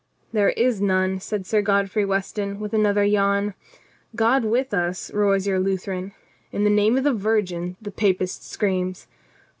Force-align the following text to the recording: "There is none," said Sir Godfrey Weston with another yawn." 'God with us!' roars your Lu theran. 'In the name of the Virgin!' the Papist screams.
"There 0.33 0.49
is 0.49 0.81
none," 0.81 1.19
said 1.19 1.45
Sir 1.45 1.61
Godfrey 1.61 2.05
Weston 2.05 2.59
with 2.59 2.73
another 2.73 3.03
yawn." 3.03 3.53
'God 4.15 4.43
with 4.45 4.73
us!' 4.73 5.13
roars 5.13 5.45
your 5.45 5.59
Lu 5.59 5.77
theran. 5.77 6.13
'In 6.51 6.63
the 6.63 6.71
name 6.71 6.97
of 6.97 7.03
the 7.03 7.13
Virgin!' 7.13 7.75
the 7.83 7.91
Papist 7.91 8.43
screams. 8.49 9.05